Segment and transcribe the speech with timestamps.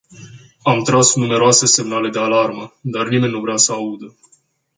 [0.71, 4.15] Am tras numeroase semnale de alarmă, dar nimeni nu vrea să audă.